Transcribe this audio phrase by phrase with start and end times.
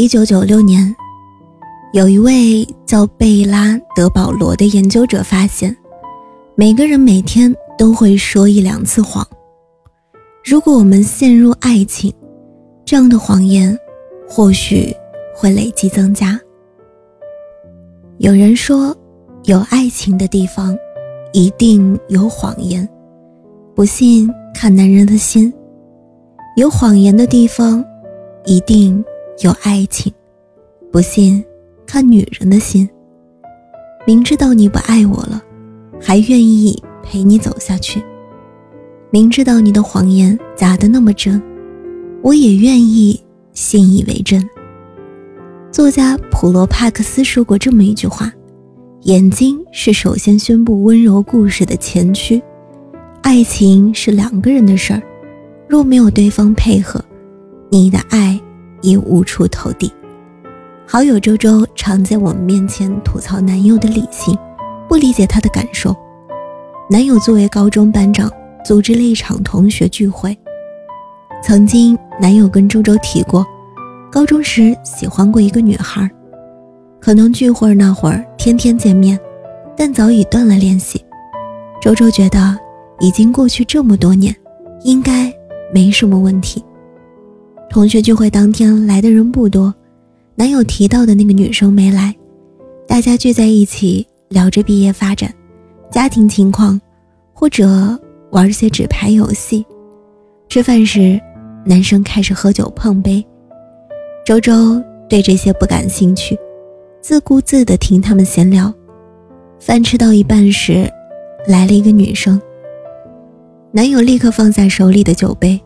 [0.00, 0.94] 一九九六年，
[1.92, 5.76] 有一位叫贝拉德保罗的研究者发现，
[6.54, 9.26] 每个人每天都会说一两次谎。
[10.44, 12.14] 如果我们陷入爱情，
[12.84, 13.76] 这样的谎言
[14.28, 14.94] 或许
[15.34, 16.40] 会累积增加。
[18.18, 18.96] 有人说，
[19.46, 20.78] 有爱情的地方
[21.32, 22.88] 一定有谎言，
[23.74, 25.52] 不信看男人的心。
[26.56, 27.84] 有谎言的地方
[28.44, 29.04] 一定。
[29.40, 30.12] 有爱情，
[30.90, 31.44] 不信
[31.86, 32.88] 看女人的心。
[34.04, 35.40] 明知道你不爱我了，
[36.00, 38.02] 还愿意陪你走下去。
[39.10, 41.40] 明知道你的谎言假的那么真，
[42.20, 44.44] 我也愿意信以为真。
[45.70, 48.32] 作家普罗帕克斯说过这么一句话：
[49.02, 52.42] 眼睛是首先宣布温柔故事的前驱。
[53.22, 55.00] 爱情是两个人的事儿，
[55.68, 57.00] 若没有对方配合，
[57.70, 58.36] 你的爱。
[58.80, 59.92] 已无处投递。
[60.86, 64.36] 好友周周常在我们面前吐槽男友的理性，
[64.88, 65.94] 不理解他的感受。
[66.90, 68.32] 男友作为高中班长，
[68.64, 70.36] 组织了一场同学聚会。
[71.44, 73.46] 曾经，男友跟周周提过，
[74.10, 76.10] 高中时喜欢过一个女孩，
[76.98, 79.18] 可能聚会那会儿天天见面，
[79.76, 81.04] 但早已断了联系。
[81.80, 82.58] 周周觉得，
[82.98, 84.34] 已经过去这么多年，
[84.84, 85.32] 应该
[85.72, 86.64] 没什么问题。
[87.70, 89.72] 同学聚会当天来的人不多，
[90.34, 92.14] 男友提到的那个女生没来，
[92.86, 95.32] 大家聚在一起聊着毕业发展、
[95.90, 96.80] 家庭情况，
[97.34, 97.66] 或者
[98.30, 99.64] 玩些纸牌游戏。
[100.48, 101.20] 吃饭时，
[101.64, 103.24] 男生开始喝酒碰杯，
[104.24, 106.36] 周周对这些不感兴趣，
[107.02, 108.72] 自顾自地听他们闲聊。
[109.60, 110.90] 饭吃到一半时，
[111.46, 112.40] 来了一个女生，
[113.72, 115.60] 男友立刻放下手里的酒杯。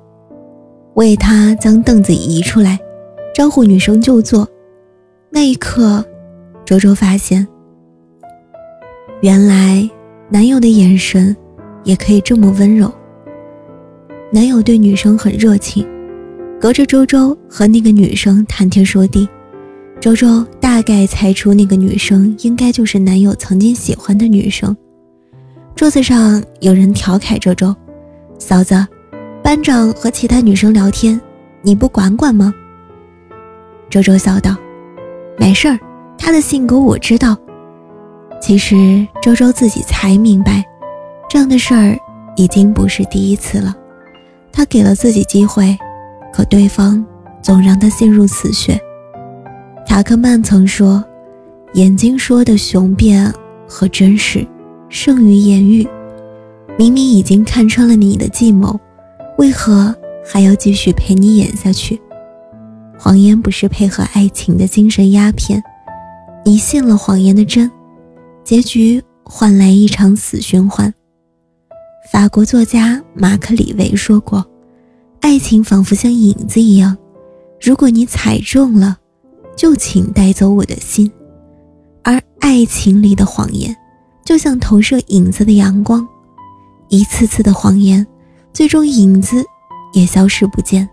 [0.94, 2.78] 为他将凳子移出来，
[3.34, 4.46] 招呼女生就坐。
[5.30, 6.04] 那一刻，
[6.64, 7.46] 周周发现，
[9.22, 9.88] 原来
[10.28, 11.34] 男友的眼神
[11.82, 12.92] 也可以这么温柔。
[14.30, 15.86] 男友对女生很热情，
[16.60, 19.26] 隔着周周和那个女生谈天说地。
[19.98, 24.76] 周周大概猜出那个女生应该就是男友曾经喜欢的女生。
[25.74, 27.74] 桌子上有人调侃周周
[28.38, 28.74] ：“嫂子。”
[29.42, 31.20] 班长和其他女生聊天，
[31.62, 32.54] 你不管管吗？
[33.90, 34.56] 周周笑道
[35.36, 35.78] ：“没事儿，
[36.16, 37.36] 他的性格我知道。”
[38.40, 40.64] 其实周周自己才明白，
[41.28, 41.98] 这样的事儿
[42.36, 43.74] 已经不是第一次了。
[44.52, 45.76] 他给了自己机会，
[46.32, 47.04] 可对方
[47.42, 48.80] 总让他陷入死穴。
[49.86, 51.04] 塔克曼曾说
[51.74, 53.30] ：“眼睛说的雄辩
[53.68, 54.46] 和真实，
[54.88, 55.86] 胜于言语。
[56.78, 58.78] 明明已经看穿了你的计谋。”
[59.38, 59.94] 为何
[60.24, 62.00] 还要继续陪你演下去？
[62.98, 65.60] 谎言不是配合爱情的精神鸦片，
[66.44, 67.68] 你信了谎言的真，
[68.44, 70.92] 结局换来一场死循环。
[72.12, 74.46] 法国作家马克·李维说过
[75.20, 76.96] ：“爱情仿佛像影子一样，
[77.60, 78.98] 如果你踩中了，
[79.56, 81.10] 就请带走我的心；
[82.04, 83.74] 而爱情里的谎言，
[84.24, 86.06] 就像投射影子的阳光，
[86.88, 88.06] 一次次的谎言。”
[88.52, 89.44] 最终影子
[89.92, 90.88] 也消失不见。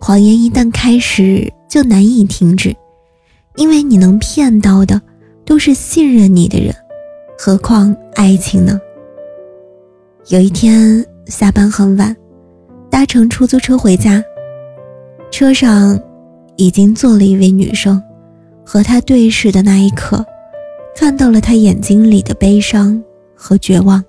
[0.00, 2.74] 谎言一旦开始，就难以停止，
[3.56, 5.00] 因为你能骗到的
[5.44, 6.74] 都是信任你的人，
[7.38, 8.78] 何况爱情呢？
[10.28, 12.14] 有一天下班很晚，
[12.90, 14.22] 搭乘出租车回家，
[15.30, 15.98] 车上
[16.56, 18.02] 已经坐了一位女生，
[18.64, 20.24] 和他对视的那一刻，
[20.94, 23.02] 看到了他眼睛里的悲伤
[23.34, 24.04] 和绝望。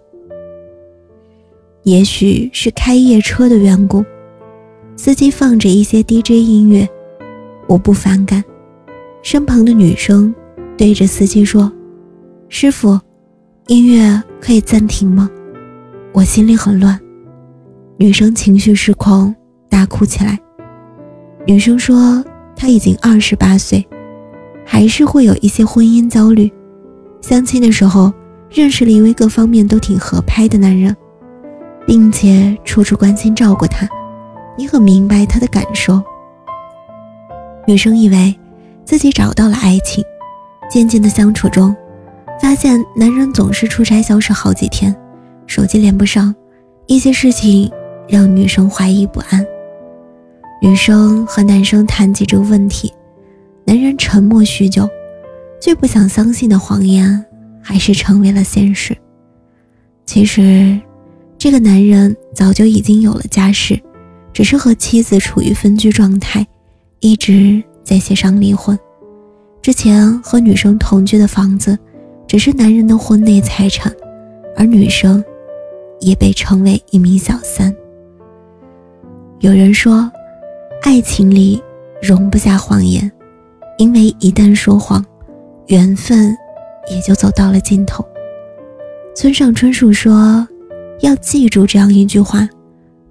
[1.85, 4.03] 也许是开夜车的缘故，
[4.95, 6.89] 司机放着一些 DJ 音乐，
[7.67, 8.43] 我不反感。
[9.21, 10.33] 身旁的女生
[10.75, 11.71] 对着司机说
[12.49, 12.99] ：“师傅，
[13.67, 15.29] 音乐可以暂停吗？”
[16.11, 16.99] 我心里很乱。
[17.97, 19.35] 女生情绪失控，
[19.69, 20.39] 大哭起来。
[21.45, 22.25] 女生说
[22.57, 23.87] ：“她已经二十八岁，
[24.65, 26.51] 还是会有一些婚姻焦虑。
[27.21, 28.11] 相亲的时候
[28.49, 30.95] 认识了一位各方面都挺合拍的男人。”
[31.85, 33.87] 并且处处关心照顾他，
[34.57, 36.01] 你很明白他的感受。
[37.67, 38.35] 女生以为
[38.83, 40.03] 自己找到了爱情，
[40.69, 41.75] 渐渐的相处中，
[42.41, 44.95] 发现男人总是出差消失好几天，
[45.45, 46.33] 手机连不上，
[46.87, 47.71] 一些事情
[48.07, 49.45] 让女生怀疑不安。
[50.61, 52.91] 女生和男生谈及这个问题，
[53.63, 54.89] 男人沉默许久，
[55.61, 57.23] 最不想相信的谎言
[57.61, 58.97] 还是成为了现实。
[60.05, 60.79] 其实。
[61.37, 63.79] 这个男人早就已经有了家室，
[64.33, 66.45] 只是和妻子处于分居状态，
[66.99, 68.77] 一直在协商离婚。
[69.61, 71.77] 之前和女生同居的房子，
[72.27, 73.93] 只是男人的婚内财产，
[74.55, 75.23] 而女生
[75.99, 77.75] 也被称为一名小三。
[79.39, 80.09] 有人说，
[80.81, 81.61] 爱情里
[82.01, 83.11] 容不下谎言，
[83.77, 85.03] 因为一旦说谎，
[85.67, 86.35] 缘分
[86.89, 88.03] 也就走到了尽头。
[89.15, 90.47] 村上春树说
[91.05, 92.49] ：“要记住这样一句话，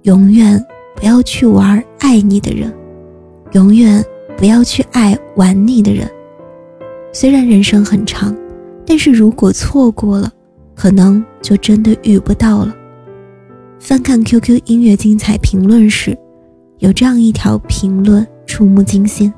[0.01, 0.61] 永远
[0.97, 2.71] 不要去玩爱你的人，
[3.53, 4.03] 永远
[4.37, 6.05] 不要去爱玩你的人。”
[7.13, 8.35] 虽然人生很长，
[8.85, 10.29] 但是如果错过了，
[10.75, 12.75] 可能就真的遇不到了。
[13.79, 16.17] 翻看 QQ 音乐精彩评论时，
[16.79, 19.33] 有这样一条评论触目惊心。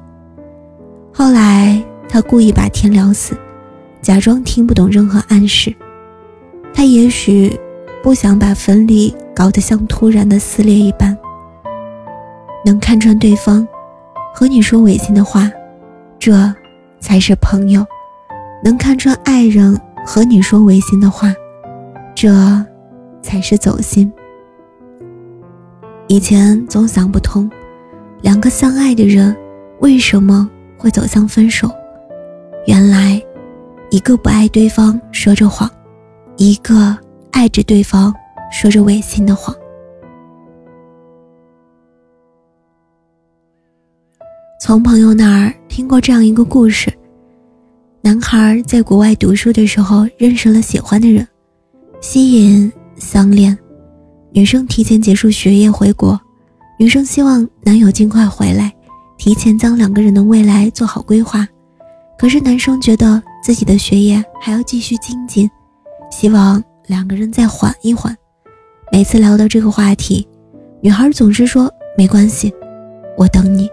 [1.14, 3.38] 后来他故意把天聊死，
[4.02, 5.72] 假装听不懂任何暗示。
[6.74, 7.56] 他也许
[8.08, 11.18] 不想把分离搞得像突然的撕裂一般。
[12.64, 13.68] 能看穿对方
[14.34, 15.52] 和你说违心的话，
[16.18, 16.34] 这。
[17.02, 17.86] 才是朋友，
[18.64, 21.34] 能看穿爱人和你说违心的话，
[22.16, 22.32] 这
[23.22, 24.10] 才是走心。
[26.08, 27.52] 以前总想不通，
[28.22, 29.36] 两个相爱的人
[29.80, 31.70] 为什么会走向分手？
[32.68, 33.22] 原来，
[33.92, 35.70] 一个不爱对方说着谎，
[36.38, 36.98] 一个
[37.38, 38.12] 爱着对方
[38.52, 39.56] 说着违心的谎。
[44.60, 46.92] 从朋友那儿听过这样一个故事：
[48.02, 51.28] 男孩在国外读书的时候认识了喜欢的人，
[52.02, 53.56] 吸引相恋。
[54.32, 56.20] 女生提前结束学业回国，
[56.80, 58.74] 女生希望男友尽快回来，
[59.16, 61.48] 提前将两个人的未来做好规划。
[62.18, 65.48] 可是男生觉得自己的学业还要继续精进，
[66.10, 68.16] 希望两个人再缓一缓。
[68.92, 70.28] 每次聊到这个话题，
[70.82, 72.54] 女孩总是说：“没关系，
[73.18, 73.70] 我等你。”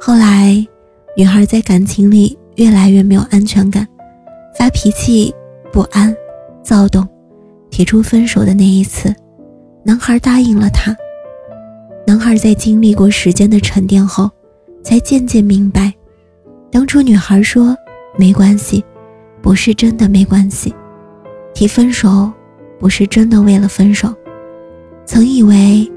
[0.00, 0.54] 后来，
[1.16, 3.86] 女孩在感情里越来越没有安全感，
[4.58, 5.32] 发脾气、
[5.72, 6.14] 不安、
[6.62, 7.06] 躁动，
[7.70, 9.14] 提出分手的那一次，
[9.84, 10.94] 男孩答应了她。
[12.04, 14.28] 男孩在经历过时间的沉淀后，
[14.82, 15.94] 才渐渐明白，
[16.72, 17.76] 当初女孩说
[18.18, 18.84] 没关系，
[19.40, 20.74] 不是真的没关系，
[21.54, 22.30] 提分手
[22.78, 24.12] 不是真的为了分手。
[25.04, 25.90] 曾以为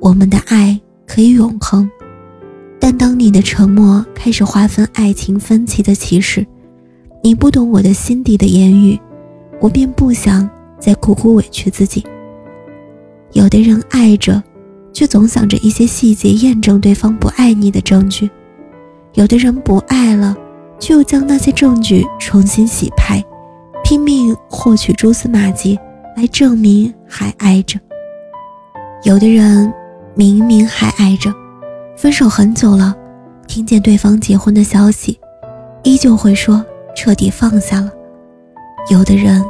[0.00, 1.90] 我们的爱可以永恒。
[2.78, 6.46] 但当你的沉默开始划分爱情分歧的歧视，
[7.22, 8.98] 你不懂我的心底的言语，
[9.60, 10.48] 我便不想
[10.78, 12.02] 再苦苦委屈自己。
[13.32, 14.42] 有的人爱着，
[14.92, 18.28] 却总想着一些细节验证对方不爱你的证据；
[19.12, 20.34] 有的人不爱了，
[20.78, 23.22] 却又将那些证据重新洗牌，
[23.90, 25.76] 拼命获取蛛丝马迹
[26.16, 27.76] 来证明还爱着。
[29.02, 29.74] 有的人
[30.14, 31.34] 明明还爱着。
[31.96, 32.94] 分手很久了，
[33.48, 35.18] 听见对方结婚的消息，
[35.82, 36.64] 依旧会说
[36.94, 37.90] 彻底放下了。
[38.92, 39.44] 有的人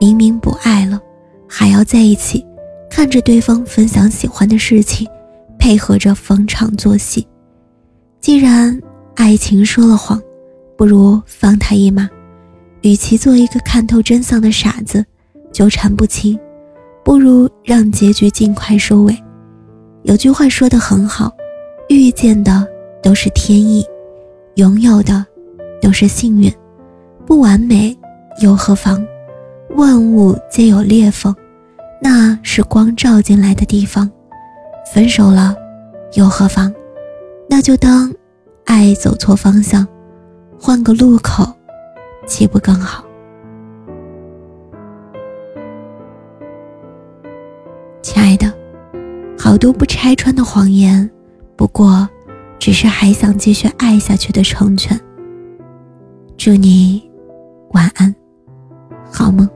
[0.00, 1.00] 明明不爱了，
[1.48, 2.44] 还要在一起，
[2.90, 5.06] 看着对方分享喜欢的事情，
[5.56, 7.24] 配合着逢场作戏。
[8.20, 8.76] 既然
[9.14, 10.20] 爱情说了谎，
[10.76, 12.10] 不如放他一马。
[12.84, 15.02] 与其做一个看透真相的傻子，
[15.50, 16.38] 纠缠不清，
[17.02, 19.16] 不如让结局尽快收尾。
[20.02, 21.32] 有句话说的很好。
[21.88, 22.66] 遇见的
[23.02, 23.84] 都是天意，
[24.56, 25.24] 拥有的
[25.82, 26.50] 都是幸运，
[27.26, 27.96] 不完美
[28.40, 29.06] 又何妨？
[29.76, 31.34] 万物皆有裂缝，
[32.00, 34.10] 那是光照进来的地方。
[34.94, 35.54] 分手了
[36.14, 36.72] 又何妨？
[37.48, 38.12] 那就当
[38.64, 39.86] 爱走错方向，
[40.58, 41.54] 换个路口，
[42.26, 43.04] 岂不更好？
[48.02, 48.52] 亲爱的，
[49.38, 51.10] 好多不拆穿的谎言。
[51.56, 52.08] 不过，
[52.58, 54.98] 只是还想继续爱下去的成全。
[56.36, 57.08] 祝你
[57.72, 58.14] 晚安，
[59.10, 59.48] 好梦。